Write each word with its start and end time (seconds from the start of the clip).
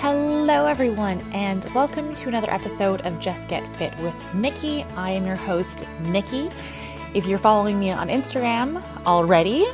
Hello, 0.00 0.66
everyone, 0.66 1.20
and 1.32 1.64
welcome 1.74 2.14
to 2.14 2.28
another 2.28 2.48
episode 2.52 3.00
of 3.00 3.18
Just 3.18 3.48
Get 3.48 3.66
Fit 3.76 3.92
with 3.98 4.14
Nikki. 4.32 4.84
I 4.96 5.10
am 5.10 5.26
your 5.26 5.34
host, 5.34 5.84
Nikki. 6.02 6.50
If 7.14 7.26
you're 7.26 7.36
following 7.36 7.80
me 7.80 7.90
on 7.90 8.06
Instagram 8.06 8.80
already, 9.06 9.64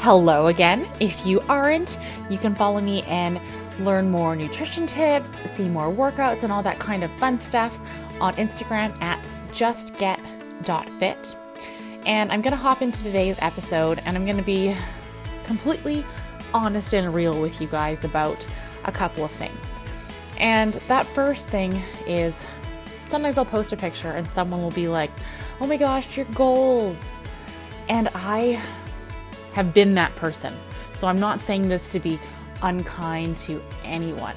hello 0.00 0.48
again. 0.48 0.86
If 1.00 1.24
you 1.24 1.40
aren't, 1.48 1.96
you 2.28 2.36
can 2.36 2.54
follow 2.54 2.82
me 2.82 3.04
and 3.04 3.40
learn 3.80 4.10
more 4.10 4.36
nutrition 4.36 4.86
tips, 4.86 5.50
see 5.50 5.66
more 5.66 5.90
workouts, 5.90 6.42
and 6.42 6.52
all 6.52 6.62
that 6.62 6.78
kind 6.78 7.02
of 7.02 7.10
fun 7.12 7.40
stuff 7.40 7.80
on 8.20 8.34
Instagram 8.34 8.94
at 9.00 9.26
justget.fit. 9.52 11.36
And 12.04 12.30
I'm 12.30 12.42
going 12.42 12.52
to 12.52 12.58
hop 12.58 12.82
into 12.82 13.02
today's 13.02 13.38
episode 13.40 14.02
and 14.04 14.14
I'm 14.14 14.26
going 14.26 14.36
to 14.36 14.42
be 14.42 14.76
completely 15.44 16.04
honest 16.52 16.92
and 16.92 17.14
real 17.14 17.40
with 17.40 17.62
you 17.62 17.66
guys 17.66 18.04
about 18.04 18.46
a 18.84 18.92
couple 18.92 19.24
of 19.24 19.30
things. 19.30 19.66
And 20.38 20.74
that 20.88 21.06
first 21.06 21.46
thing 21.48 21.80
is 22.06 22.44
sometimes 23.08 23.36
I'll 23.36 23.44
post 23.44 23.72
a 23.72 23.76
picture 23.76 24.10
and 24.10 24.26
someone 24.26 24.62
will 24.62 24.70
be 24.70 24.88
like, 24.88 25.10
oh 25.60 25.66
my 25.66 25.76
gosh, 25.76 26.16
your 26.16 26.26
goals. 26.26 26.96
And 27.88 28.08
I 28.14 28.60
have 29.52 29.74
been 29.74 29.94
that 29.94 30.14
person. 30.16 30.54
So 30.92 31.08
I'm 31.08 31.20
not 31.20 31.40
saying 31.40 31.68
this 31.68 31.88
to 31.90 32.00
be 32.00 32.18
unkind 32.62 33.36
to 33.38 33.62
anyone, 33.84 34.34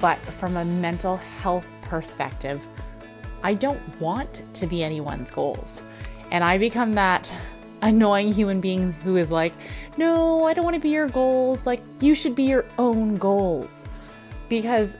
but 0.00 0.18
from 0.18 0.56
a 0.56 0.64
mental 0.64 1.16
health 1.16 1.66
perspective, 1.82 2.66
I 3.42 3.54
don't 3.54 4.00
want 4.00 4.42
to 4.54 4.66
be 4.66 4.82
anyone's 4.82 5.30
goals. 5.30 5.82
And 6.30 6.42
I 6.42 6.58
become 6.58 6.94
that 6.94 7.32
annoying 7.82 8.32
human 8.32 8.60
being 8.60 8.92
who 8.92 9.16
is 9.16 9.30
like, 9.30 9.52
no, 9.96 10.44
I 10.44 10.54
don't 10.54 10.64
want 10.64 10.74
to 10.74 10.80
be 10.80 10.88
your 10.88 11.08
goals. 11.08 11.66
Like, 11.66 11.82
you 12.00 12.14
should 12.14 12.34
be 12.34 12.44
your 12.44 12.64
own 12.78 13.16
goals. 13.16 13.84
Because 14.54 14.96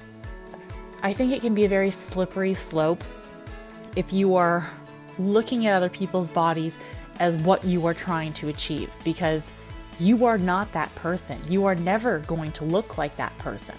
I 1.04 1.12
think 1.12 1.30
it 1.30 1.40
can 1.40 1.54
be 1.54 1.64
a 1.64 1.68
very 1.68 1.90
slippery 1.90 2.54
slope 2.54 3.04
if 3.94 4.12
you 4.12 4.34
are 4.34 4.68
looking 5.16 5.68
at 5.68 5.76
other 5.76 5.88
people's 5.88 6.28
bodies 6.28 6.76
as 7.20 7.36
what 7.36 7.64
you 7.64 7.86
are 7.86 7.94
trying 7.94 8.32
to 8.32 8.48
achieve. 8.48 8.90
Because 9.04 9.52
you 10.00 10.24
are 10.24 10.38
not 10.38 10.72
that 10.72 10.92
person. 10.96 11.38
You 11.48 11.66
are 11.66 11.76
never 11.76 12.18
going 12.18 12.50
to 12.50 12.64
look 12.64 12.98
like 12.98 13.14
that 13.14 13.38
person. 13.38 13.76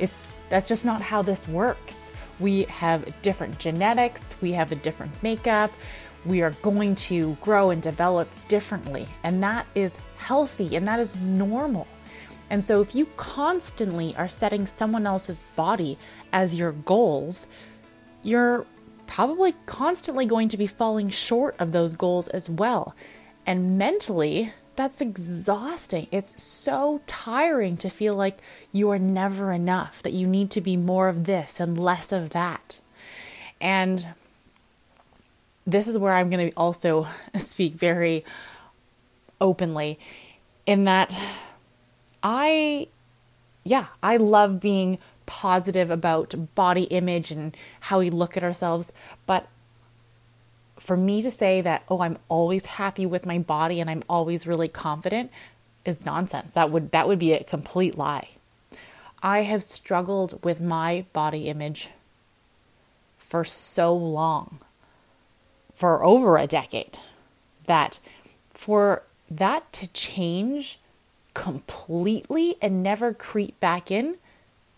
It's 0.00 0.28
that's 0.48 0.66
just 0.66 0.84
not 0.84 1.00
how 1.00 1.22
this 1.22 1.46
works. 1.46 2.10
We 2.40 2.64
have 2.64 3.22
different 3.22 3.60
genetics, 3.60 4.36
we 4.40 4.50
have 4.54 4.72
a 4.72 4.76
different 4.76 5.12
makeup, 5.22 5.70
we 6.24 6.42
are 6.42 6.50
going 6.62 6.96
to 6.96 7.36
grow 7.40 7.70
and 7.70 7.80
develop 7.80 8.28
differently. 8.48 9.06
And 9.22 9.40
that 9.44 9.66
is 9.76 9.96
healthy 10.16 10.74
and 10.74 10.88
that 10.88 10.98
is 10.98 11.14
normal. 11.14 11.86
And 12.48 12.64
so, 12.64 12.80
if 12.80 12.94
you 12.94 13.06
constantly 13.16 14.14
are 14.16 14.28
setting 14.28 14.66
someone 14.66 15.06
else's 15.06 15.42
body 15.56 15.98
as 16.32 16.54
your 16.54 16.72
goals, 16.72 17.46
you're 18.22 18.66
probably 19.06 19.54
constantly 19.66 20.26
going 20.26 20.48
to 20.48 20.56
be 20.56 20.66
falling 20.66 21.08
short 21.08 21.56
of 21.58 21.72
those 21.72 21.96
goals 21.96 22.28
as 22.28 22.48
well. 22.48 22.94
And 23.46 23.78
mentally, 23.78 24.52
that's 24.74 25.00
exhausting. 25.00 26.06
It's 26.10 26.40
so 26.42 27.00
tiring 27.06 27.76
to 27.78 27.88
feel 27.88 28.14
like 28.14 28.38
you 28.72 28.90
are 28.90 28.98
never 28.98 29.52
enough, 29.52 30.02
that 30.02 30.12
you 30.12 30.26
need 30.26 30.50
to 30.52 30.60
be 30.60 30.76
more 30.76 31.08
of 31.08 31.24
this 31.24 31.58
and 31.58 31.78
less 31.78 32.12
of 32.12 32.30
that. 32.30 32.80
And 33.60 34.08
this 35.66 35.88
is 35.88 35.98
where 35.98 36.14
I'm 36.14 36.30
going 36.30 36.50
to 36.50 36.56
also 36.56 37.08
speak 37.38 37.74
very 37.74 38.24
openly 39.40 39.98
in 40.66 40.84
that 40.84 41.16
I, 42.22 42.88
yeah, 43.64 43.86
I 44.02 44.16
love 44.16 44.60
being 44.60 44.98
positive 45.26 45.90
about 45.90 46.54
body 46.54 46.84
image 46.84 47.30
and 47.30 47.56
how 47.80 47.98
we 47.98 48.10
look 48.10 48.36
at 48.36 48.44
ourselves, 48.44 48.92
but 49.26 49.48
for 50.78 50.96
me 50.96 51.22
to 51.22 51.30
say 51.30 51.60
that, 51.62 51.84
oh, 51.88 52.00
I'm 52.00 52.18
always 52.28 52.66
happy 52.66 53.06
with 53.06 53.26
my 53.26 53.38
body 53.38 53.80
and 53.80 53.90
I'm 53.90 54.02
always 54.08 54.46
really 54.46 54.68
confident 54.68 55.30
is 55.84 56.04
nonsense. 56.04 56.54
That 56.54 56.70
would 56.70 56.90
that 56.90 57.08
would 57.08 57.18
be 57.18 57.32
a 57.32 57.44
complete 57.44 57.96
lie. 57.96 58.30
I 59.22 59.42
have 59.42 59.62
struggled 59.62 60.44
with 60.44 60.60
my 60.60 61.06
body 61.12 61.48
image 61.48 61.88
for 63.18 63.44
so 63.44 63.94
long. 63.94 64.58
For 65.72 66.04
over 66.04 66.36
a 66.36 66.46
decade. 66.46 66.98
That 67.66 68.00
for 68.52 69.02
that 69.30 69.72
to 69.74 69.86
change 69.88 70.78
completely 71.36 72.56
and 72.62 72.82
never 72.82 73.12
creep 73.12 73.60
back 73.60 73.90
in 73.90 74.16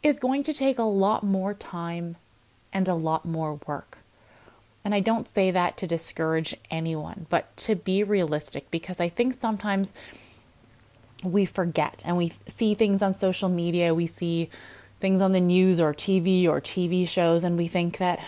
is 0.02 0.18
going 0.18 0.42
to 0.42 0.52
take 0.52 0.76
a 0.76 0.82
lot 0.82 1.22
more 1.22 1.54
time 1.54 2.16
and 2.72 2.88
a 2.88 2.94
lot 2.94 3.24
more 3.24 3.60
work. 3.68 3.98
And 4.84 4.92
I 4.92 4.98
don't 4.98 5.28
say 5.28 5.52
that 5.52 5.76
to 5.76 5.86
discourage 5.86 6.56
anyone, 6.68 7.26
but 7.30 7.56
to 7.58 7.76
be 7.76 8.02
realistic 8.02 8.72
because 8.72 8.98
I 8.98 9.08
think 9.08 9.34
sometimes 9.34 9.92
we 11.22 11.44
forget 11.44 12.02
and 12.04 12.16
we 12.16 12.32
see 12.48 12.74
things 12.74 13.02
on 13.02 13.14
social 13.14 13.48
media, 13.48 13.94
we 13.94 14.08
see 14.08 14.50
things 14.98 15.20
on 15.20 15.30
the 15.30 15.40
news 15.40 15.78
or 15.78 15.94
TV 15.94 16.48
or 16.48 16.60
TV 16.60 17.06
shows, 17.06 17.44
and 17.44 17.56
we 17.56 17.68
think 17.68 17.98
that, 17.98 18.18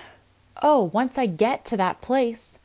oh, 0.63 0.85
once 0.93 1.19
I 1.19 1.27
get 1.27 1.65
to 1.65 1.77
that 1.79 2.01
place, 2.01 2.61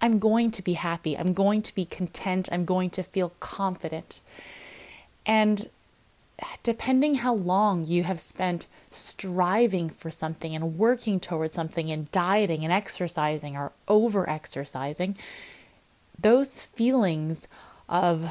I'm 0.00 0.18
going 0.18 0.50
to 0.50 0.62
be 0.62 0.72
happy, 0.72 1.16
I'm 1.16 1.32
going 1.32 1.62
to 1.62 1.74
be 1.74 1.84
content, 1.84 2.48
I'm 2.50 2.64
going 2.64 2.90
to 2.90 3.04
feel 3.04 3.32
confident. 3.38 4.20
And 5.26 5.70
depending 6.62 7.16
how 7.16 7.34
long 7.34 7.86
you 7.86 8.04
have 8.04 8.20
spent 8.20 8.66
striving 8.90 9.90
for 9.90 10.10
something 10.10 10.54
and 10.54 10.78
working 10.78 11.18
towards 11.20 11.54
something 11.54 11.90
and 11.90 12.10
dieting 12.12 12.62
and 12.62 12.72
exercising 12.72 13.56
or 13.56 13.72
over 13.88 14.28
exercising, 14.28 15.16
those 16.18 16.62
feelings 16.62 17.48
of 17.88 18.30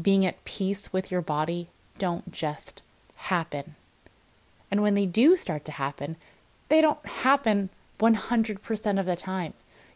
being 0.00 0.24
at 0.24 0.44
peace 0.44 0.92
with 0.92 1.10
your 1.10 1.20
body 1.20 1.68
don't 1.98 2.32
just 2.32 2.82
happen. 3.16 3.74
And 4.70 4.82
when 4.82 4.94
they 4.94 5.06
do 5.06 5.36
start 5.36 5.64
to 5.66 5.72
happen, 5.72 6.16
they 6.68 6.80
don't 6.80 7.04
happen 7.04 7.68
100% 8.00 9.00
of 9.00 9.06
the 9.06 9.16
time. 9.16 9.52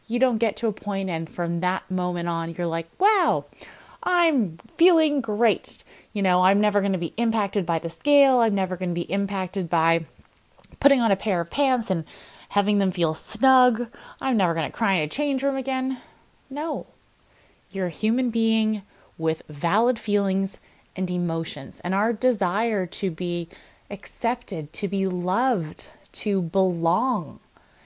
You 0.06 0.18
don't 0.18 0.38
get 0.38 0.56
to 0.58 0.68
a 0.68 0.72
point 0.72 1.10
and 1.10 1.28
from 1.28 1.60
that 1.60 1.90
moment 1.90 2.28
on, 2.28 2.54
you're 2.54 2.66
like, 2.66 2.88
wow, 2.98 3.46
I'm 4.02 4.58
feeling 4.76 5.20
great. 5.20 5.84
You 6.12 6.22
know, 6.22 6.42
I'm 6.44 6.60
never 6.60 6.80
going 6.80 6.92
to 6.92 6.98
be 6.98 7.14
impacted 7.16 7.66
by 7.66 7.78
the 7.78 7.90
scale. 7.90 8.40
I'm 8.40 8.54
never 8.54 8.76
going 8.76 8.90
to 8.90 8.94
be 8.94 9.10
impacted 9.12 9.68
by 9.68 10.06
putting 10.80 11.00
on 11.00 11.10
a 11.10 11.16
pair 11.16 11.40
of 11.40 11.50
pants 11.50 11.90
and 11.90 12.04
having 12.50 12.78
them 12.78 12.90
feel 12.90 13.14
snug. 13.14 13.88
I'm 14.20 14.36
never 14.36 14.54
going 14.54 14.70
to 14.70 14.76
cry 14.76 14.94
in 14.94 15.02
a 15.02 15.08
change 15.08 15.42
room 15.42 15.56
again. 15.56 15.98
No. 16.48 16.86
You're 17.70 17.86
a 17.86 17.90
human 17.90 18.30
being 18.30 18.82
with 19.18 19.42
valid 19.48 19.98
feelings 19.98 20.58
and 20.94 21.10
emotions, 21.10 21.80
and 21.80 21.94
our 21.94 22.12
desire 22.12 22.86
to 22.86 23.10
be 23.10 23.48
accepted, 23.90 24.72
to 24.72 24.88
be 24.88 25.06
loved, 25.06 25.90
to 26.12 26.40
belong, 26.42 27.40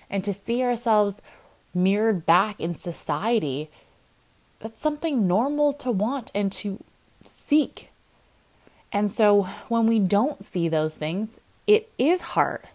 and 0.08 0.22
to 0.24 0.32
see 0.32 0.62
ourselves 0.62 1.20
mirrored 1.74 2.26
back 2.26 2.60
in 2.60 2.74
society. 2.74 3.70
That's 4.60 4.80
something 4.80 5.26
normal 5.26 5.72
to 5.74 5.90
want 5.90 6.30
and 6.34 6.52
to 6.52 6.82
seek. 7.24 7.90
And 8.92 9.10
so 9.10 9.44
when 9.68 9.86
we 9.86 9.98
don't 9.98 10.44
see 10.44 10.68
those 10.68 10.96
things, 10.96 11.38
it 11.66 11.90
is 11.98 12.20
hard. 12.20 12.68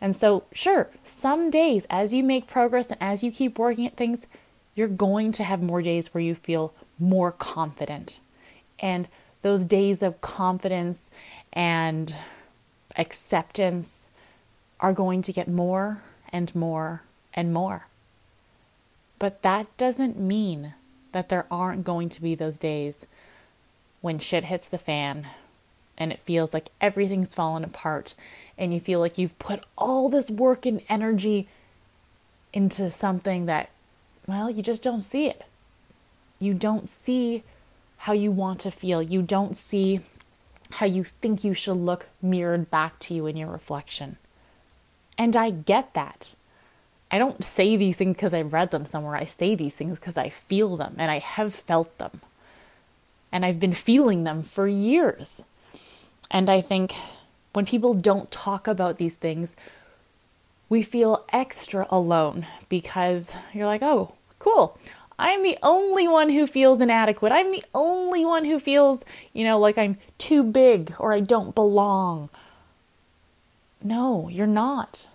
And 0.00 0.14
so, 0.14 0.44
sure, 0.52 0.90
some 1.02 1.50
days 1.50 1.86
as 1.88 2.12
you 2.12 2.22
make 2.22 2.46
progress 2.46 2.90
and 2.90 3.00
as 3.00 3.24
you 3.24 3.30
keep 3.30 3.58
working 3.58 3.86
at 3.86 3.96
things, 3.96 4.26
you're 4.74 4.88
going 4.88 5.32
to 5.32 5.44
have 5.44 5.62
more 5.62 5.82
days 5.82 6.12
where 6.12 6.22
you 6.22 6.34
feel 6.34 6.74
more 6.98 7.32
confident. 7.32 8.20
And 8.78 9.08
those 9.42 9.64
days 9.64 10.02
of 10.02 10.20
confidence 10.20 11.08
and 11.52 12.14
acceptance 12.96 14.08
are 14.80 14.92
going 14.92 15.22
to 15.22 15.32
get 15.32 15.48
more 15.48 16.02
and 16.32 16.54
more 16.54 17.02
and 17.32 17.52
more. 17.52 17.86
But 19.18 19.42
that 19.42 19.74
doesn't 19.76 20.18
mean 20.18 20.74
that 21.14 21.30
there 21.30 21.46
aren't 21.50 21.84
going 21.84 22.10
to 22.10 22.20
be 22.20 22.34
those 22.34 22.58
days 22.58 23.06
when 24.02 24.18
shit 24.18 24.44
hits 24.44 24.68
the 24.68 24.76
fan, 24.76 25.26
and 25.96 26.12
it 26.12 26.20
feels 26.20 26.52
like 26.52 26.68
everything's 26.80 27.34
fallen 27.34 27.64
apart 27.64 28.14
and 28.58 28.74
you 28.74 28.80
feel 28.80 29.00
like 29.00 29.18
you've 29.18 29.38
put 29.38 29.64
all 29.76 30.08
this 30.08 30.30
work 30.30 30.66
and 30.66 30.82
energy 30.88 31.48
into 32.52 32.90
something 32.90 33.46
that 33.46 33.70
well 34.26 34.50
you 34.50 34.62
just 34.62 34.82
don't 34.82 35.04
see 35.04 35.26
it. 35.26 35.44
You 36.38 36.54
don't 36.54 36.88
see 36.88 37.42
how 37.98 38.12
you 38.12 38.30
want 38.30 38.60
to 38.60 38.70
feel. 38.70 39.00
You 39.02 39.22
don't 39.22 39.56
see 39.56 40.00
how 40.72 40.86
you 40.86 41.04
think 41.04 41.44
you 41.44 41.54
should 41.54 41.76
look 41.76 42.08
mirrored 42.20 42.70
back 42.70 42.98
to 42.98 43.14
you 43.14 43.26
in 43.26 43.36
your 43.36 43.48
reflection. 43.48 44.16
And 45.16 45.36
i 45.36 45.50
get 45.50 45.94
that 45.94 46.34
i 47.10 47.18
don't 47.18 47.44
say 47.44 47.76
these 47.76 47.96
things 47.96 48.16
because 48.16 48.34
i've 48.34 48.52
read 48.52 48.70
them 48.70 48.84
somewhere 48.84 49.16
i 49.16 49.24
say 49.24 49.54
these 49.54 49.74
things 49.74 49.98
because 49.98 50.16
i 50.16 50.28
feel 50.28 50.76
them 50.76 50.94
and 50.98 51.10
i 51.10 51.18
have 51.18 51.54
felt 51.54 51.96
them 51.98 52.20
and 53.32 53.44
i've 53.44 53.60
been 53.60 53.74
feeling 53.74 54.24
them 54.24 54.42
for 54.42 54.66
years 54.66 55.42
and 56.30 56.50
I 56.50 56.60
think 56.60 56.94
when 57.52 57.64
people 57.64 57.94
don't 57.94 58.30
talk 58.30 58.66
about 58.66 58.98
these 58.98 59.14
things, 59.14 59.54
we 60.68 60.82
feel 60.82 61.24
extra 61.32 61.86
alone 61.90 62.46
because 62.68 63.32
you're 63.52 63.66
like, 63.66 63.82
oh, 63.82 64.14
cool. 64.40 64.78
I'm 65.16 65.44
the 65.44 65.56
only 65.62 66.08
one 66.08 66.30
who 66.30 66.48
feels 66.48 66.80
inadequate. 66.80 67.30
I'm 67.30 67.52
the 67.52 67.62
only 67.72 68.24
one 68.24 68.44
who 68.44 68.58
feels, 68.58 69.04
you 69.32 69.44
know, 69.44 69.60
like 69.60 69.78
I'm 69.78 69.98
too 70.18 70.42
big 70.42 70.92
or 70.98 71.12
I 71.12 71.20
don't 71.20 71.54
belong. 71.54 72.30
No, 73.80 74.28
you're 74.28 74.48
not. 74.48 75.06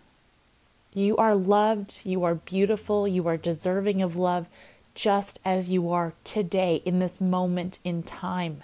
You 0.94 1.18
are 1.18 1.36
loved, 1.36 2.02
you 2.04 2.24
are 2.24 2.36
beautiful, 2.36 3.08
you 3.08 3.28
are 3.28 3.38
deserving 3.38 4.02
of 4.02 4.16
love 4.16 4.48
just 4.96 5.40
as 5.46 5.70
you 5.70 5.92
are 5.92 6.14
today 6.24 6.82
in 6.84 7.00
this 7.00 7.22
moment 7.22 7.78
in 7.84 8.02
time. 8.02 8.64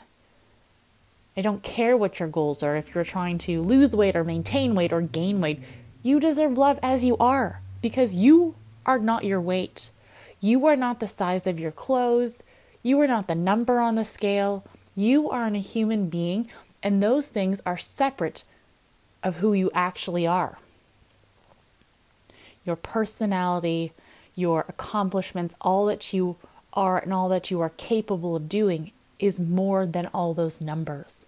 I 1.37 1.41
don't 1.41 1.61
care 1.61 1.95
what 1.95 2.19
your 2.19 2.29
goals 2.29 2.63
are. 2.63 2.75
If 2.75 2.95
you're 2.95 3.03
trying 3.03 3.37
to 3.39 3.61
lose 3.61 3.91
weight 3.91 4.15
or 4.15 4.23
maintain 4.23 4.73
weight 4.73 4.91
or 4.91 5.01
gain 5.01 5.39
weight, 5.39 5.59
you 6.01 6.19
deserve 6.19 6.57
love 6.57 6.79
as 6.81 7.03
you 7.03 7.15
are 7.17 7.61
because 7.81 8.15
you 8.15 8.55
are 8.85 8.99
not 8.99 9.23
your 9.23 9.41
weight. 9.41 9.91
You 10.39 10.65
are 10.65 10.75
not 10.75 10.99
the 10.99 11.07
size 11.07 11.45
of 11.45 11.59
your 11.59 11.71
clothes. 11.71 12.41
You 12.81 12.99
are 13.01 13.07
not 13.07 13.27
the 13.27 13.35
number 13.35 13.79
on 13.79 13.95
the 13.95 14.05
scale. 14.05 14.65
You 14.95 15.29
are 15.29 15.47
a 15.47 15.57
human 15.57 16.09
being, 16.09 16.49
and 16.81 17.03
those 17.03 17.27
things 17.27 17.61
are 17.65 17.77
separate 17.77 18.43
of 19.23 19.37
who 19.37 19.53
you 19.53 19.69
actually 19.73 20.25
are. 20.25 20.57
Your 22.65 22.75
personality, 22.75 23.93
your 24.35 24.65
accomplishments, 24.67 25.55
all 25.61 25.85
that 25.85 26.13
you 26.13 26.35
are, 26.73 26.97
and 26.97 27.13
all 27.13 27.29
that 27.29 27.49
you 27.49 27.61
are 27.61 27.69
capable 27.69 28.35
of 28.35 28.49
doing 28.49 28.91
is 29.19 29.39
more 29.39 29.85
than 29.85 30.07
all 30.07 30.33
those 30.33 30.59
numbers. 30.59 31.25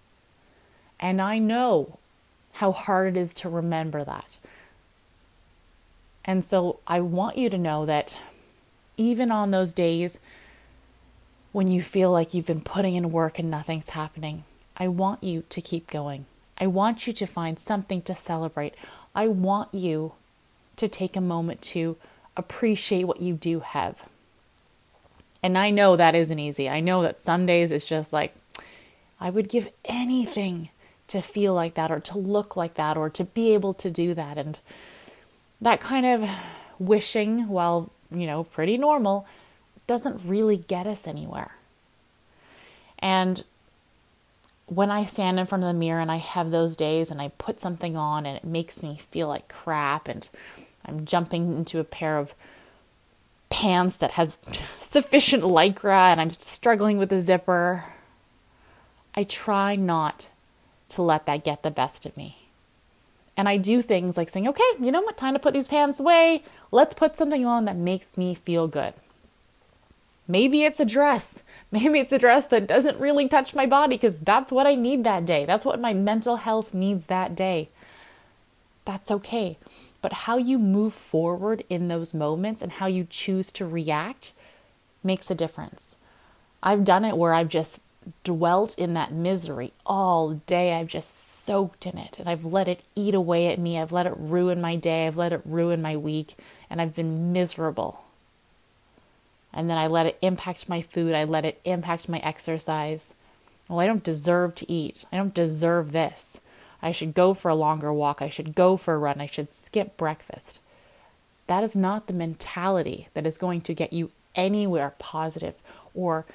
And 1.00 1.20
I 1.20 1.38
know 1.38 1.98
how 2.54 2.72
hard 2.72 3.16
it 3.16 3.20
is 3.20 3.32
to 3.34 3.48
remember 3.48 4.04
that. 4.04 4.38
And 6.24 6.44
so 6.44 6.80
I 6.86 7.00
want 7.00 7.38
you 7.38 7.48
to 7.50 7.56
know 7.56 7.86
that 7.86 8.18
even 8.96 9.30
on 9.30 9.50
those 9.50 9.72
days 9.72 10.18
when 11.52 11.68
you 11.68 11.82
feel 11.82 12.10
like 12.10 12.34
you've 12.34 12.46
been 12.46 12.60
putting 12.60 12.94
in 12.94 13.10
work 13.10 13.38
and 13.38 13.50
nothing's 13.50 13.90
happening, 13.90 14.44
I 14.76 14.88
want 14.88 15.22
you 15.22 15.44
to 15.48 15.60
keep 15.62 15.88
going. 15.88 16.26
I 16.60 16.66
want 16.66 17.06
you 17.06 17.12
to 17.14 17.26
find 17.26 17.58
something 17.58 18.02
to 18.02 18.14
celebrate. 18.14 18.74
I 19.14 19.28
want 19.28 19.72
you 19.72 20.12
to 20.78 20.88
take 20.88 21.16
a 21.16 21.20
moment 21.20 21.62
to 21.62 21.96
appreciate 22.36 23.04
what 23.04 23.20
you 23.20 23.34
do 23.34 23.60
have. 23.60 24.02
And 25.42 25.56
I 25.56 25.70
know 25.70 25.96
that 25.96 26.14
isn't 26.14 26.38
easy. 26.38 26.68
I 26.68 26.80
know 26.80 27.02
that 27.02 27.18
some 27.18 27.46
days 27.46 27.70
it's 27.70 27.84
just 27.84 28.12
like, 28.12 28.34
I 29.20 29.30
would 29.30 29.48
give 29.48 29.70
anything 29.84 30.70
to 31.08 31.20
feel 31.22 31.54
like 31.54 31.74
that 31.74 31.90
or 31.90 32.00
to 32.00 32.18
look 32.18 32.56
like 32.56 32.74
that 32.74 32.96
or 32.96 33.08
to 33.10 33.24
be 33.24 33.54
able 33.54 33.74
to 33.74 33.90
do 33.90 34.14
that. 34.14 34.36
And 34.36 34.58
that 35.60 35.80
kind 35.80 36.06
of 36.06 36.28
wishing, 36.78 37.48
while, 37.48 37.90
you 38.10 38.26
know, 38.26 38.44
pretty 38.44 38.76
normal, 38.76 39.26
doesn't 39.86 40.20
really 40.24 40.56
get 40.56 40.86
us 40.86 41.06
anywhere. 41.06 41.52
And 42.98 43.42
when 44.66 44.90
I 44.90 45.04
stand 45.06 45.40
in 45.40 45.46
front 45.46 45.64
of 45.64 45.68
the 45.68 45.74
mirror 45.74 46.00
and 46.00 46.12
I 46.12 46.16
have 46.16 46.50
those 46.50 46.76
days 46.76 47.10
and 47.10 47.22
I 47.22 47.28
put 47.38 47.60
something 47.60 47.96
on 47.96 48.26
and 48.26 48.36
it 48.36 48.44
makes 48.44 48.82
me 48.82 49.00
feel 49.10 49.28
like 49.28 49.48
crap 49.48 50.08
and 50.08 50.28
I'm 50.88 51.04
jumping 51.04 51.56
into 51.56 51.78
a 51.78 51.84
pair 51.84 52.18
of 52.18 52.34
pants 53.50 53.96
that 53.96 54.12
has 54.12 54.38
sufficient 54.78 55.42
lycra 55.42 56.10
and 56.12 56.20
I'm 56.20 56.30
struggling 56.30 56.98
with 56.98 57.10
the 57.10 57.20
zipper, 57.20 57.84
I 59.14 59.24
try 59.24 59.76
not 59.76 60.30
to 60.90 61.02
let 61.02 61.26
that 61.26 61.44
get 61.44 61.62
the 61.62 61.70
best 61.70 62.06
of 62.06 62.16
me. 62.16 62.36
And 63.36 63.48
I 63.48 63.56
do 63.56 63.82
things 63.82 64.16
like 64.16 64.28
saying, 64.28 64.48
okay, 64.48 64.64
you 64.80 64.90
know 64.90 65.02
what, 65.02 65.16
time 65.16 65.34
to 65.34 65.38
put 65.38 65.54
these 65.54 65.68
pants 65.68 66.00
away. 66.00 66.42
Let's 66.72 66.94
put 66.94 67.16
something 67.16 67.46
on 67.46 67.66
that 67.66 67.76
makes 67.76 68.16
me 68.16 68.34
feel 68.34 68.66
good. 68.66 68.94
Maybe 70.26 70.64
it's 70.64 70.80
a 70.80 70.84
dress. 70.84 71.42
Maybe 71.70 72.00
it's 72.00 72.12
a 72.12 72.18
dress 72.18 72.46
that 72.48 72.66
doesn't 72.66 73.00
really 73.00 73.28
touch 73.28 73.54
my 73.54 73.66
body 73.66 73.96
because 73.96 74.20
that's 74.20 74.52
what 74.52 74.66
I 74.66 74.74
need 74.74 75.04
that 75.04 75.24
day. 75.24 75.44
That's 75.44 75.64
what 75.64 75.80
my 75.80 75.94
mental 75.94 76.36
health 76.36 76.74
needs 76.74 77.06
that 77.06 77.34
day. 77.34 77.70
That's 78.84 79.10
okay. 79.10 79.58
But 80.00 80.12
how 80.12 80.36
you 80.36 80.58
move 80.58 80.94
forward 80.94 81.64
in 81.68 81.88
those 81.88 82.14
moments 82.14 82.62
and 82.62 82.72
how 82.72 82.86
you 82.86 83.06
choose 83.08 83.50
to 83.52 83.66
react 83.66 84.32
makes 85.02 85.30
a 85.30 85.34
difference. 85.34 85.96
I've 86.62 86.84
done 86.84 87.04
it 87.04 87.16
where 87.16 87.34
I've 87.34 87.48
just 87.48 87.82
dwelt 88.24 88.78
in 88.78 88.94
that 88.94 89.12
misery 89.12 89.72
all 89.84 90.34
day. 90.46 90.72
I've 90.72 90.86
just 90.86 91.42
soaked 91.44 91.86
in 91.86 91.98
it 91.98 92.16
and 92.18 92.28
I've 92.28 92.44
let 92.44 92.68
it 92.68 92.82
eat 92.94 93.14
away 93.14 93.48
at 93.48 93.58
me. 93.58 93.78
I've 93.78 93.92
let 93.92 94.06
it 94.06 94.14
ruin 94.16 94.60
my 94.60 94.76
day. 94.76 95.06
I've 95.06 95.16
let 95.16 95.32
it 95.32 95.42
ruin 95.44 95.82
my 95.82 95.96
week 95.96 96.36
and 96.70 96.80
I've 96.80 96.94
been 96.94 97.32
miserable. 97.32 98.04
And 99.52 99.68
then 99.68 99.78
I 99.78 99.86
let 99.86 100.06
it 100.06 100.18
impact 100.22 100.68
my 100.68 100.82
food. 100.82 101.14
I 101.14 101.24
let 101.24 101.44
it 101.44 101.60
impact 101.64 102.08
my 102.08 102.18
exercise. 102.18 103.14
Well, 103.68 103.80
I 103.80 103.86
don't 103.86 104.04
deserve 104.04 104.54
to 104.56 104.70
eat. 104.70 105.04
I 105.12 105.16
don't 105.16 105.34
deserve 105.34 105.92
this. 105.92 106.40
I 106.80 106.92
should 106.92 107.14
go 107.14 107.34
for 107.34 107.48
a 107.48 107.54
longer 107.54 107.92
walk. 107.92 108.22
I 108.22 108.28
should 108.28 108.54
go 108.54 108.76
for 108.76 108.94
a 108.94 108.98
run. 108.98 109.20
I 109.20 109.26
should 109.26 109.52
skip 109.52 109.96
breakfast. 109.96 110.60
That 111.46 111.64
is 111.64 111.74
not 111.74 112.06
the 112.06 112.12
mentality 112.12 113.08
that 113.14 113.26
is 113.26 113.38
going 113.38 113.62
to 113.62 113.74
get 113.74 113.92
you 113.92 114.10
anywhere 114.34 114.94
positive 114.98 115.54
or 115.94 116.26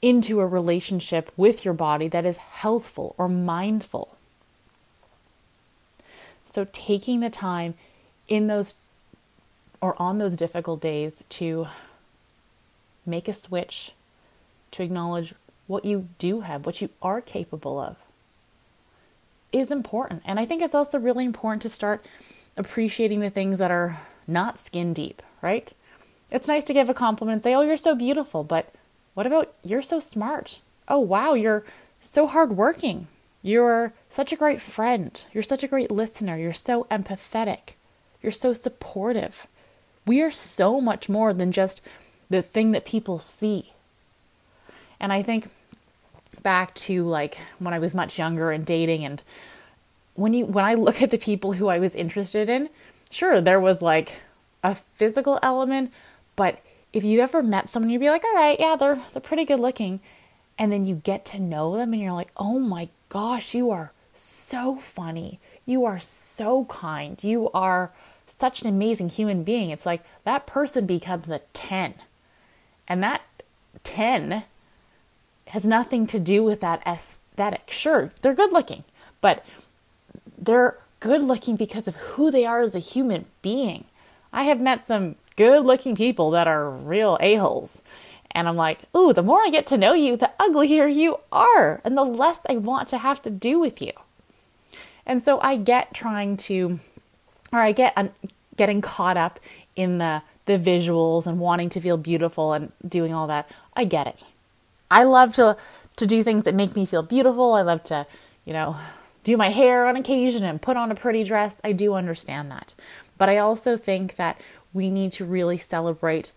into 0.00 0.40
a 0.40 0.46
relationship 0.46 1.30
with 1.36 1.64
your 1.64 1.74
body 1.74 2.08
that 2.08 2.24
is 2.24 2.38
healthful 2.38 3.14
or 3.18 3.28
mindful. 3.28 4.16
So, 6.46 6.66
taking 6.72 7.20
the 7.20 7.30
time 7.30 7.74
in 8.28 8.46
those 8.46 8.76
or 9.80 10.00
on 10.00 10.18
those 10.18 10.36
difficult 10.36 10.80
days 10.80 11.24
to 11.28 11.68
make 13.06 13.28
a 13.28 13.32
switch, 13.32 13.92
to 14.72 14.82
acknowledge 14.82 15.34
what 15.66 15.84
you 15.84 16.08
do 16.18 16.40
have, 16.40 16.66
what 16.66 16.80
you 16.80 16.90
are 17.02 17.20
capable 17.20 17.78
of, 17.78 17.96
is 19.52 19.70
important. 19.70 20.22
And 20.24 20.38
I 20.38 20.46
think 20.46 20.62
it's 20.62 20.74
also 20.74 20.98
really 20.98 21.24
important 21.24 21.62
to 21.62 21.68
start 21.68 22.06
appreciating 22.56 23.20
the 23.20 23.30
things 23.30 23.58
that 23.58 23.70
are 23.70 24.00
not 24.26 24.58
skin 24.58 24.92
deep, 24.92 25.22
right? 25.42 25.72
It's 26.30 26.48
nice 26.48 26.64
to 26.64 26.74
give 26.74 26.88
a 26.88 26.94
compliment 26.94 27.36
and 27.36 27.42
say, 27.42 27.54
Oh, 27.54 27.62
you're 27.62 27.76
so 27.76 27.94
beautiful, 27.94 28.44
but 28.44 28.72
what 29.14 29.26
about 29.26 29.52
you're 29.64 29.82
so 29.82 29.98
smart? 29.98 30.60
Oh, 30.88 31.00
wow, 31.00 31.34
you're 31.34 31.64
so 32.00 32.26
hardworking. 32.26 33.08
You're 33.42 33.92
such 34.08 34.32
a 34.32 34.36
great 34.36 34.60
friend. 34.60 35.22
You're 35.32 35.42
such 35.42 35.64
a 35.64 35.68
great 35.68 35.90
listener. 35.90 36.36
You're 36.36 36.52
so 36.52 36.84
empathetic. 36.84 37.74
You're 38.22 38.32
so 38.32 38.52
supportive. 38.52 39.46
We 40.06 40.20
are 40.22 40.30
so 40.30 40.80
much 40.80 41.08
more 41.08 41.32
than 41.32 41.52
just 41.52 41.80
the 42.28 42.42
thing 42.42 42.70
that 42.72 42.84
people 42.84 43.18
see. 43.18 43.72
And 44.98 45.12
I 45.12 45.22
think 45.22 45.48
back 46.42 46.74
to 46.74 47.04
like 47.04 47.38
when 47.58 47.74
I 47.74 47.78
was 47.78 47.94
much 47.94 48.18
younger 48.18 48.50
and 48.50 48.64
dating 48.64 49.04
and 49.04 49.22
when 50.14 50.34
you 50.34 50.46
when 50.46 50.64
I 50.64 50.74
look 50.74 51.02
at 51.02 51.10
the 51.10 51.18
people 51.18 51.52
who 51.52 51.68
I 51.68 51.78
was 51.78 51.94
interested 51.94 52.48
in, 52.48 52.68
sure 53.10 53.40
there 53.40 53.60
was 53.60 53.80
like 53.80 54.20
a 54.62 54.74
physical 54.74 55.38
element, 55.42 55.92
but 56.36 56.60
if 56.92 57.04
you 57.04 57.20
ever 57.20 57.42
met 57.42 57.70
someone, 57.70 57.90
you'd 57.90 58.00
be 58.00 58.10
like, 58.10 58.24
all 58.24 58.34
right, 58.34 58.58
yeah, 58.58 58.76
they're 58.76 59.00
they're 59.12 59.22
pretty 59.22 59.44
good 59.44 59.60
looking, 59.60 60.00
and 60.58 60.70
then 60.70 60.84
you 60.84 60.96
get 60.96 61.24
to 61.26 61.38
know 61.38 61.76
them, 61.76 61.92
and 61.92 62.02
you're 62.02 62.12
like, 62.12 62.32
oh 62.36 62.58
my 62.58 62.88
gosh, 63.08 63.54
you 63.54 63.70
are 63.70 63.92
so 64.12 64.76
funny, 64.76 65.38
you 65.64 65.84
are 65.84 65.98
so 65.98 66.64
kind, 66.66 67.22
you 67.24 67.50
are 67.52 67.92
such 68.26 68.62
an 68.62 68.68
amazing 68.68 69.08
human 69.08 69.42
being. 69.42 69.70
It's 69.70 69.86
like 69.86 70.02
that 70.24 70.46
person 70.46 70.86
becomes 70.86 71.30
a 71.30 71.40
ten, 71.52 71.94
and 72.86 73.02
that 73.02 73.22
ten 73.84 74.44
has 75.50 75.64
nothing 75.64 76.06
to 76.08 76.18
do 76.18 76.42
with 76.42 76.60
that 76.60 76.82
aesthetic. 76.86 77.70
Sure, 77.70 78.12
they're 78.22 78.34
good 78.34 78.52
looking, 78.52 78.84
but 79.20 79.44
they're 80.38 80.78
good 81.00 81.22
looking 81.22 81.56
because 81.56 81.88
of 81.88 81.94
who 81.96 82.30
they 82.30 82.44
are 82.44 82.60
as 82.60 82.74
a 82.74 82.80
human 82.80 83.26
being. 83.42 83.84
I 84.32 84.44
have 84.44 84.60
met 84.60 84.86
some 84.86 85.16
good 85.36 85.64
looking 85.64 85.96
people 85.96 86.30
that 86.32 86.46
are 86.46 86.70
real 86.70 87.18
a-holes. 87.20 87.82
And 88.32 88.46
I'm 88.46 88.56
like, 88.56 88.80
ooh, 88.96 89.12
the 89.12 89.22
more 89.22 89.40
I 89.40 89.50
get 89.50 89.66
to 89.68 89.78
know 89.78 89.92
you, 89.92 90.16
the 90.16 90.30
uglier 90.38 90.86
you 90.86 91.18
are, 91.32 91.80
and 91.84 91.96
the 91.96 92.04
less 92.04 92.40
I 92.48 92.56
want 92.56 92.88
to 92.88 92.98
have 92.98 93.20
to 93.22 93.30
do 93.30 93.58
with 93.58 93.82
you. 93.82 93.92
And 95.04 95.20
so 95.20 95.40
I 95.40 95.56
get 95.56 95.94
trying 95.94 96.36
to, 96.36 96.78
or 97.52 97.58
I 97.58 97.72
get 97.72 97.92
un- 97.96 98.12
getting 98.56 98.80
caught 98.80 99.16
up 99.16 99.40
in 99.74 99.98
the 99.98 100.22
the 100.46 100.58
visuals 100.58 101.26
and 101.26 101.38
wanting 101.38 101.70
to 101.70 101.80
feel 101.80 101.96
beautiful 101.96 102.52
and 102.52 102.72
doing 102.86 103.12
all 103.14 103.26
that. 103.28 103.48
I 103.74 103.84
get 103.84 104.06
it. 104.06 104.24
I 104.90 105.04
love 105.04 105.34
to 105.34 105.56
to 105.96 106.06
do 106.06 106.24
things 106.24 106.44
that 106.44 106.54
make 106.54 106.74
me 106.74 106.86
feel 106.86 107.02
beautiful. 107.02 107.52
I 107.52 107.62
love 107.62 107.84
to, 107.84 108.06
you 108.44 108.52
know, 108.52 108.76
do 109.22 109.36
my 109.36 109.50
hair 109.50 109.86
on 109.86 109.96
occasion 109.96 110.44
and 110.44 110.60
put 110.60 110.76
on 110.76 110.90
a 110.90 110.94
pretty 110.94 111.24
dress. 111.24 111.60
I 111.62 111.72
do 111.72 111.94
understand 111.94 112.50
that. 112.50 112.74
But 113.18 113.28
I 113.28 113.36
also 113.36 113.76
think 113.76 114.16
that 114.16 114.40
we 114.72 114.88
need 114.88 115.12
to 115.12 115.24
really 115.24 115.58
celebrate 115.58 116.32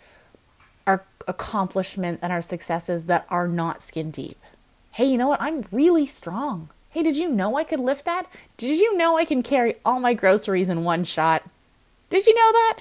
our 0.86 1.06
accomplishments 1.28 2.22
and 2.22 2.34
our 2.34 2.42
successes 2.42 3.06
that 3.06 3.26
are 3.30 3.48
not 3.48 3.82
skin 3.82 4.12
deep. 4.12 4.38
Hey, 4.92 5.06
you 5.06 5.18
know 5.18 5.30
what? 5.30 5.42
I'm 5.42 5.64
really 5.72 6.06
strong. 6.06 6.70
Hey, 6.90 7.04
did 7.04 7.16
you 7.16 7.30
know 7.30 7.56
I 7.56 7.64
could 7.64 7.80
lift 7.80 8.06
that? 8.06 8.28
Did 8.58 8.80
you 8.80 8.98
know 8.98 9.18
I 9.18 9.26
can 9.26 9.42
carry 9.42 9.76
all 9.86 10.00
my 10.00 10.14
groceries 10.14 10.70
in 10.70 10.84
one 10.84 11.06
shot? 11.06 11.44
Did 12.10 12.28
you 12.28 12.36
know 12.36 12.52
that? 12.52 12.80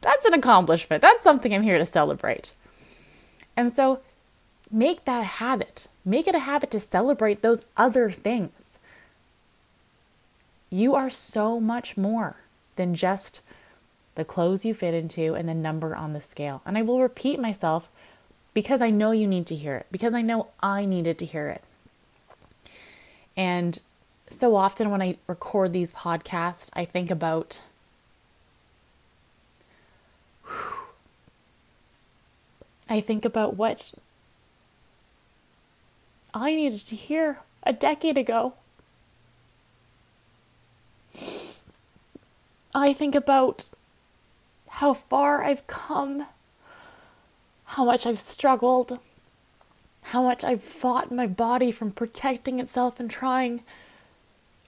That's 0.00 0.24
an 0.24 0.34
accomplishment. 0.34 1.02
That's 1.02 1.24
something 1.24 1.52
I'm 1.52 1.62
here 1.62 1.78
to 1.78 1.84
celebrate. 1.84 2.52
And 3.56 3.72
so 3.72 4.00
make 4.72 5.04
that 5.04 5.24
habit. 5.24 5.88
Make 6.04 6.26
it 6.26 6.34
a 6.34 6.40
habit 6.40 6.70
to 6.72 6.80
celebrate 6.80 7.42
those 7.42 7.66
other 7.76 8.10
things. 8.10 8.78
You 10.70 10.94
are 10.94 11.10
so 11.10 11.60
much 11.60 11.96
more 11.96 12.36
than 12.76 12.94
just 12.94 13.42
the 14.14 14.24
clothes 14.24 14.64
you 14.64 14.74
fit 14.74 14.94
into 14.94 15.34
and 15.34 15.48
the 15.48 15.54
number 15.54 15.94
on 15.94 16.12
the 16.12 16.22
scale. 16.22 16.62
And 16.64 16.76
I 16.78 16.82
will 16.82 17.00
repeat 17.00 17.38
myself 17.38 17.88
because 18.54 18.82
I 18.82 18.90
know 18.90 19.12
you 19.12 19.26
need 19.26 19.46
to 19.46 19.56
hear 19.56 19.76
it, 19.76 19.86
because 19.90 20.14
I 20.14 20.22
know 20.22 20.48
I 20.62 20.84
needed 20.84 21.18
to 21.18 21.26
hear 21.26 21.48
it. 21.48 21.62
And 23.36 23.78
so 24.28 24.56
often 24.56 24.90
when 24.90 25.02
I 25.02 25.16
record 25.26 25.72
these 25.72 25.92
podcasts, 25.92 26.68
I 26.74 26.84
think 26.84 27.10
about 27.10 27.60
I 32.90 33.00
think 33.00 33.24
about 33.24 33.56
what 33.56 33.92
I 36.34 36.54
needed 36.54 36.80
to 36.86 36.96
hear 36.96 37.40
a 37.62 37.72
decade 37.72 38.16
ago. 38.16 38.54
I 42.74 42.92
think 42.94 43.14
about 43.14 43.66
how 44.68 44.94
far 44.94 45.44
I've 45.44 45.66
come, 45.66 46.26
how 47.64 47.84
much 47.84 48.06
I've 48.06 48.20
struggled, 48.20 48.98
how 50.04 50.22
much 50.22 50.42
I've 50.42 50.62
fought 50.62 51.12
my 51.12 51.26
body 51.26 51.70
from 51.70 51.92
protecting 51.92 52.60
itself 52.60 52.98
and 52.98 53.10
trying 53.10 53.62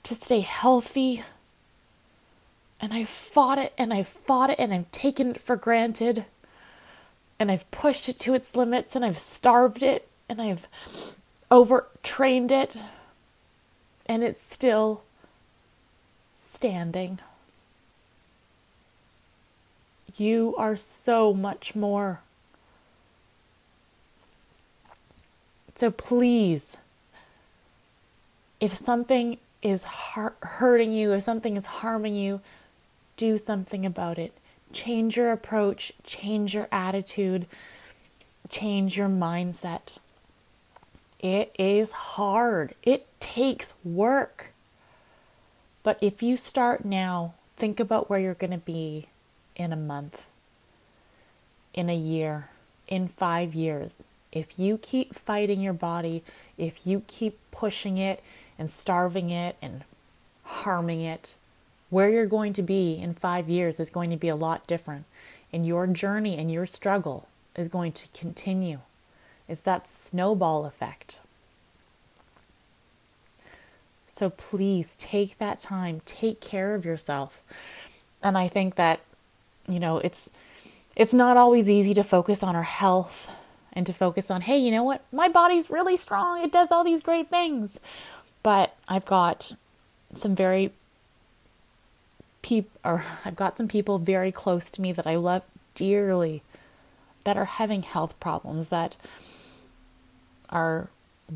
to 0.02 0.14
stay 0.14 0.40
healthy. 0.40 1.24
And 2.78 2.92
I've 2.92 3.08
fought 3.08 3.56
it 3.56 3.72
and 3.78 3.92
I've 3.94 4.08
fought 4.08 4.50
it 4.50 4.58
and 4.58 4.74
I've 4.74 4.90
taken 4.90 5.30
it 5.30 5.40
for 5.40 5.56
granted. 5.56 6.26
And 7.38 7.50
I've 7.50 7.68
pushed 7.70 8.08
it 8.10 8.18
to 8.20 8.34
its 8.34 8.54
limits 8.54 8.94
and 8.94 9.04
I've 9.04 9.18
starved 9.18 9.82
it 9.82 10.06
and 10.28 10.40
I've 10.42 10.68
overtrained 11.50 12.50
it. 12.52 12.82
And 14.06 14.22
it's 14.22 14.42
still 14.42 15.02
standing. 16.36 17.20
You 20.16 20.54
are 20.58 20.76
so 20.76 21.32
much 21.34 21.74
more. 21.74 22.20
So 25.74 25.90
please, 25.90 26.76
if 28.60 28.74
something 28.74 29.38
is 29.60 29.84
hurting 30.40 30.92
you, 30.92 31.12
if 31.12 31.22
something 31.22 31.56
is 31.56 31.66
harming 31.66 32.14
you, 32.14 32.40
do 33.16 33.38
something 33.38 33.84
about 33.84 34.18
it. 34.18 34.32
Change 34.72 35.16
your 35.16 35.32
approach, 35.32 35.92
change 36.04 36.54
your 36.54 36.68
attitude, 36.70 37.46
change 38.48 38.96
your 38.96 39.08
mindset. 39.08 39.98
It 41.24 41.56
is 41.58 41.90
hard, 41.90 42.74
it 42.82 43.06
takes 43.18 43.72
work. 43.82 44.52
But 45.82 45.98
if 46.02 46.22
you 46.22 46.36
start 46.36 46.84
now, 46.84 47.32
think 47.56 47.80
about 47.80 48.10
where 48.10 48.18
you're 48.18 48.34
going 48.34 48.50
to 48.50 48.58
be 48.58 49.06
in 49.56 49.72
a 49.72 49.76
month, 49.76 50.26
in 51.72 51.88
a 51.88 51.96
year, 51.96 52.50
in 52.88 53.08
five 53.08 53.54
years. 53.54 54.02
If 54.32 54.58
you 54.58 54.76
keep 54.76 55.14
fighting 55.14 55.62
your 55.62 55.72
body, 55.72 56.22
if 56.58 56.86
you 56.86 57.04
keep 57.06 57.38
pushing 57.50 57.96
it 57.96 58.22
and 58.58 58.70
starving 58.70 59.30
it 59.30 59.56
and 59.62 59.84
harming 60.42 61.00
it, 61.00 61.36
where 61.88 62.10
you're 62.10 62.26
going 62.26 62.52
to 62.52 62.62
be 62.62 62.98
in 63.00 63.14
five 63.14 63.48
years 63.48 63.80
is 63.80 63.88
going 63.88 64.10
to 64.10 64.18
be 64.18 64.28
a 64.28 64.36
lot 64.36 64.66
different. 64.66 65.06
And 65.54 65.64
your 65.64 65.86
journey 65.86 66.36
and 66.36 66.52
your 66.52 66.66
struggle 66.66 67.28
is 67.56 67.68
going 67.68 67.92
to 67.92 68.08
continue. 68.08 68.80
It's 69.48 69.60
that 69.62 69.86
snowball 69.86 70.64
effect. 70.64 71.20
So 74.08 74.30
please 74.30 74.96
take 74.96 75.38
that 75.38 75.58
time, 75.58 76.00
take 76.06 76.40
care 76.40 76.74
of 76.74 76.84
yourself. 76.84 77.42
And 78.22 78.38
I 78.38 78.48
think 78.48 78.76
that 78.76 79.00
you 79.68 79.80
know, 79.80 79.98
it's 79.98 80.30
it's 80.96 81.14
not 81.14 81.36
always 81.36 81.68
easy 81.68 81.94
to 81.94 82.04
focus 82.04 82.42
on 82.42 82.54
our 82.54 82.62
health 82.62 83.30
and 83.72 83.86
to 83.86 83.92
focus 83.92 84.30
on, 84.30 84.42
hey, 84.42 84.56
you 84.56 84.70
know 84.70 84.84
what? 84.84 85.02
My 85.12 85.28
body's 85.28 85.70
really 85.70 85.96
strong. 85.96 86.42
It 86.42 86.52
does 86.52 86.70
all 86.70 86.84
these 86.84 87.02
great 87.02 87.28
things. 87.28 87.80
But 88.42 88.76
I've 88.86 89.04
got 89.04 89.52
some 90.12 90.36
very 90.36 90.72
peop 92.42 92.70
or 92.84 93.04
I've 93.24 93.34
got 93.34 93.58
some 93.58 93.66
people 93.66 93.98
very 93.98 94.30
close 94.30 94.70
to 94.72 94.80
me 94.80 94.92
that 94.92 95.06
I 95.06 95.16
love 95.16 95.42
dearly 95.74 96.42
that 97.24 97.36
are 97.36 97.46
having 97.46 97.82
health 97.82 98.20
problems 98.20 98.68
that 98.68 98.96
are 100.50 100.88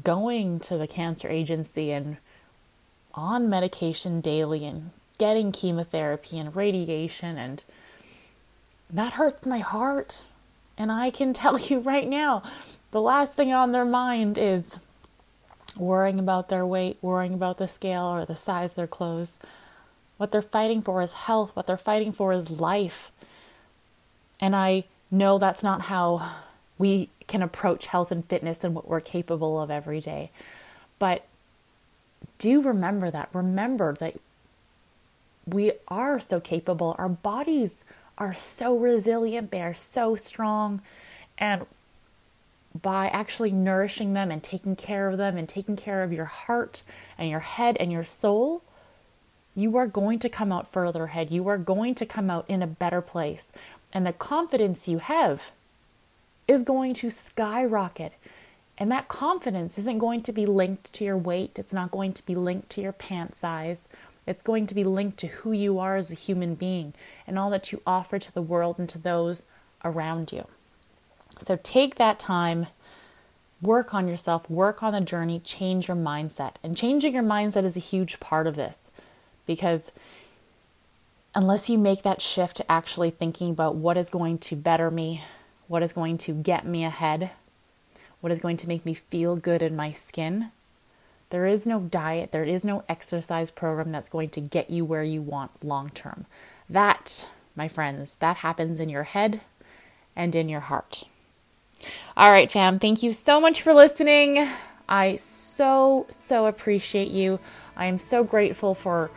going 0.05 0.61
to 0.61 0.77
the 0.77 0.87
cancer 0.87 1.29
agency 1.29 1.93
and 1.93 2.19
on 3.15 3.49
medication 3.49 4.21
daily 4.21 4.65
and 4.65 4.91
getting 5.19 5.51
chemotherapy 5.51 6.39
and 6.39 6.55
radiation 6.55 7.37
and 7.37 7.65
that 8.91 9.15
hurts 9.15 9.45
my 9.45 9.59
heart. 9.59 10.23
And 10.77 10.91
I 10.93 11.11
can 11.11 11.33
tell 11.35 11.59
you 11.59 11.81
right 11.81 12.09
now, 12.09 12.43
the 12.91 13.01
last 13.01 13.35
thing 13.35 13.53
on 13.53 13.73
their 13.73 13.85
mind 13.85 14.39
is 14.39 14.79
worrying 15.77 16.19
about 16.19 16.49
their 16.49 16.67
weight, 16.67 16.99
worrying 17.03 17.35
about 17.35 17.59
the 17.59 17.69
scale 17.69 18.05
or 18.05 18.25
the 18.25 18.37
size 18.37 18.73
of 18.73 18.77
their 18.77 18.87
clothes. 18.87 19.37
What 20.17 20.33
they're 20.33 20.43
fighting 20.43 20.83
for 20.83 21.03
is 21.03 21.13
health, 21.13 21.55
what 21.55 21.67
they're 21.67 21.77
fighting 21.77 22.13
for 22.13 22.33
is 22.33 22.51
life. 22.51 23.13
And 24.41 24.57
I 24.57 24.85
know 25.11 25.39
that's 25.39 25.63
not 25.63 25.83
how 25.83 26.31
we 26.77 27.11
can 27.29 27.43
approach 27.43 27.87
health 27.87 28.11
and 28.11 28.25
fitness 28.25 28.65
and 28.65 28.75
what 28.75 28.89
we're 28.89 29.01
capable 29.01 29.61
of 29.61 29.71
every 29.71 30.01
day. 30.01 30.31
But 30.99 31.25
do 32.39 32.61
remember 32.61 33.11
that. 33.11 33.29
Remember 33.33 33.95
that 33.95 34.17
we 35.47 35.73
are 35.87 36.19
so 36.19 36.41
capable. 36.41 36.97
Our 36.99 37.09
bodies 37.09 37.85
are 38.17 38.35
so 38.35 38.77
resilient, 38.77 39.53
they 39.53 39.63
are 39.63 39.75
so 39.75 40.17
strong. 40.17 40.83
And 41.39 41.67
by 42.83 43.09
actually 43.09 43.53
nourishing 43.53 44.13
them 44.13 44.31
and 44.31 44.43
taking 44.43 44.77
care 44.77 45.09
of 45.09 45.19
them 45.19 45.37
and 45.37 45.49
taking 45.49 45.77
care 45.77 46.03
of 46.03 46.13
your 46.13 46.27
heart 46.27 46.83
and 47.17 47.31
your 47.31 47.41
head 47.41 47.77
and 47.79 47.93
your 47.93 48.05
soul, 48.05 48.63
you 49.55 49.77
are 49.77 49.87
going 49.87 50.19
to 50.21 50.29
come 50.29 50.53
out 50.53 50.71
further 50.71 51.05
ahead. 51.05 51.31
You 51.31 51.49
are 51.49 51.59
going 51.59 51.95
to 51.97 52.07
come 52.07 52.31
out 52.31 52.45
in 52.49 52.63
a 52.63 52.67
better 52.67 53.01
place. 53.01 53.49
And 53.93 54.07
the 54.07 54.13
confidence 54.13 54.87
you 54.87 54.99
have 54.99 55.51
is 56.49 56.63
going 56.63 56.95
to 56.95 57.11
skyrocket. 57.11 58.15
And 58.77 58.91
that 58.91 59.09
confidence 59.09 59.79
isn't 59.79 59.99
going 59.99 60.23
to 60.23 60.33
be 60.33 60.47
linked 60.47 60.93
to 60.95 61.05
your 61.05 61.17
weight, 61.17 61.53
it's 61.57 61.73
not 61.73 61.91
going 61.91 62.13
to 62.15 62.27
be 62.27 62.35
linked 62.35 62.71
to 62.71 62.81
your 62.81 62.93
pant 62.93 63.37
size 63.37 63.89
it's 64.29 64.43
going 64.43 64.67
to 64.67 64.75
be 64.75 64.85
linked 64.85 65.17
to 65.19 65.27
who 65.27 65.53
you 65.53 65.79
are 65.79 65.97
as 65.97 66.11
a 66.11 66.15
human 66.15 66.55
being 66.55 66.93
and 67.27 67.39
all 67.39 67.49
that 67.49 67.73
you 67.73 67.81
offer 67.87 68.19
to 68.19 68.31
the 68.31 68.43
world 68.43 68.79
and 68.79 68.87
to 68.91 68.99
those 68.99 69.43
around 69.83 70.33
you. 70.33 70.45
So 71.39 71.59
take 71.63 71.95
that 71.95 72.19
time, 72.19 72.67
work 73.63 73.95
on 73.95 74.07
yourself, 74.07 74.51
work 74.51 74.83
on 74.83 74.93
the 74.93 75.01
journey, 75.01 75.41
change 75.41 75.89
your 75.89 75.97
mindset. 75.97 76.57
And 76.63 76.77
changing 76.77 77.15
your 77.15 77.23
mindset 77.23 77.65
is 77.65 77.75
a 77.75 77.81
huge 77.81 78.21
part 78.21 78.47
of 78.47 78.55
this 78.55 78.81
because 79.47 79.93
unless 81.35 81.71
you 81.71 81.79
make 81.79 82.03
that 82.03 82.21
shift 82.21 82.59
to 82.59 82.71
actually 82.71 83.09
thinking 83.09 83.49
about 83.49 83.77
what 83.77 83.97
is 83.97 84.11
going 84.11 84.37
to 84.41 84.57
better 84.57 84.91
me, 84.91 85.23
what 85.69 85.83
is 85.83 85.93
going 85.93 86.19
to 86.19 86.33
get 86.33 86.67
me 86.67 86.85
ahead, 86.85 87.31
what 88.21 88.33
is 88.33 88.41
going 88.41 88.57
to 88.57 88.69
make 88.69 88.85
me 88.85 88.95
feel 88.95 89.37
good 89.37 89.63
in 89.63 89.77
my 89.77 89.93
skin, 89.93 90.51
there 91.31 91.47
is 91.47 91.67
no 91.67 91.81
diet, 91.81 92.33
there 92.33 92.45
is 92.45 92.65
no 92.65 92.85
exercise 92.89 93.51
program 93.51 93.93
that's 93.93 94.09
going 94.09 94.31
to 94.31 94.41
get 94.41 94.71
you 94.71 94.85
where 94.85 95.03
you 95.03 95.21
want 95.21 95.51
long 95.63 95.91
term. 95.91 96.25
That, 96.71 97.29
my 97.55 97.69
friends, 97.69 98.17
that 98.17 98.39
happens 98.39 98.81
in 98.81 98.89
your 98.89 99.05
head 99.05 99.43
and 100.17 100.35
in 100.35 100.49
your 100.49 100.61
heart. 100.61 101.05
All 102.17 102.31
right, 102.31 102.51
fam, 102.51 102.79
thank 102.79 103.03
you 103.03 103.13
so 103.13 103.41
much 103.41 103.63
for 103.63 103.75
listening. 103.75 104.49
I 104.89 105.17
so, 105.17 106.07
so 106.11 106.47
appreciate 106.47 107.09
you. 107.09 107.39
I 107.77 107.87
am 107.87 107.99
so 107.99 108.25
grateful 108.25 108.75
for 108.75 109.11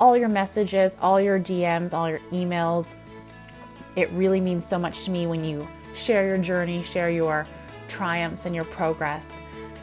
all 0.00 0.16
your 0.16 0.28
messages, 0.28 0.96
all 1.02 1.20
your 1.20 1.38
DMs, 1.38 1.92
all 1.92 2.08
your 2.08 2.20
emails. 2.30 2.94
It 3.94 4.10
really 4.12 4.40
means 4.40 4.66
so 4.66 4.78
much 4.78 5.04
to 5.04 5.10
me 5.10 5.26
when 5.26 5.44
you 5.44 5.68
share 5.98 6.26
your 6.26 6.38
journey, 6.38 6.82
share 6.82 7.10
your 7.10 7.46
triumphs 7.88 8.46
and 8.46 8.54
your 8.54 8.64
progress. 8.64 9.28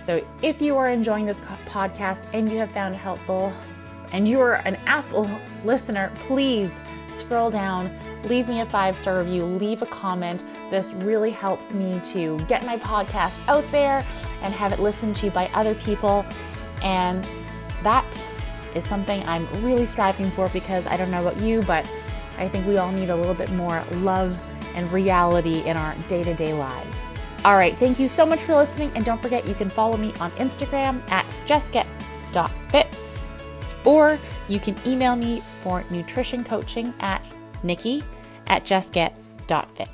So 0.05 0.25
if 0.41 0.61
you 0.61 0.77
are 0.77 0.89
enjoying 0.89 1.25
this 1.25 1.39
podcast 1.39 2.25
and 2.33 2.49
you 2.49 2.57
have 2.57 2.71
found 2.71 2.95
it 2.95 2.97
helpful 2.99 3.51
and 4.11 4.27
you 4.27 4.39
are 4.39 4.55
an 4.65 4.75
Apple 4.85 5.29
listener, 5.63 6.11
please 6.15 6.71
scroll 7.15 7.49
down, 7.49 7.95
leave 8.25 8.47
me 8.47 8.61
a 8.61 8.65
five 8.65 8.95
star 8.95 9.19
review, 9.19 9.45
leave 9.45 9.81
a 9.81 9.85
comment. 9.87 10.43
This 10.69 10.93
really 10.93 11.31
helps 11.31 11.71
me 11.71 11.99
to 12.05 12.37
get 12.47 12.65
my 12.65 12.77
podcast 12.77 13.47
out 13.47 13.69
there 13.71 14.05
and 14.41 14.53
have 14.53 14.73
it 14.73 14.79
listened 14.79 15.15
to 15.17 15.31
by 15.31 15.49
other 15.53 15.75
people. 15.75 16.25
And 16.83 17.27
that 17.83 18.27
is 18.75 18.83
something 18.85 19.23
I'm 19.27 19.47
really 19.63 19.85
striving 19.85 20.29
for 20.31 20.49
because 20.49 20.85
I 20.87 20.97
don't 20.97 21.09
know 21.09 21.25
about 21.25 21.41
you, 21.41 21.61
but 21.63 21.89
I 22.37 22.47
think 22.47 22.67
we 22.67 22.77
all 22.77 22.91
need 22.91 23.09
a 23.09 23.15
little 23.15 23.33
bit 23.33 23.51
more 23.51 23.83
love 23.93 24.39
and 24.75 24.91
reality 24.91 25.61
in 25.61 25.77
our 25.77 25.95
day 26.07 26.23
to 26.23 26.33
day 26.33 26.53
lives. 26.53 26.97
All 27.43 27.55
right, 27.55 27.75
thank 27.77 27.99
you 27.99 28.07
so 28.07 28.25
much 28.25 28.39
for 28.39 28.55
listening. 28.55 28.91
And 28.95 29.05
don't 29.05 29.21
forget, 29.21 29.47
you 29.47 29.53
can 29.53 29.69
follow 29.69 29.97
me 29.97 30.13
on 30.19 30.31
Instagram 30.31 31.07
at 31.11 31.25
justget.fit 31.45 32.87
or 33.85 34.17
you 34.47 34.59
can 34.59 34.75
email 34.85 35.15
me 35.15 35.41
for 35.61 35.83
nutrition 35.89 36.43
coaching 36.43 36.93
at 36.99 37.31
nikki 37.63 38.03
at 38.47 38.65
justget.fit. 38.65 39.89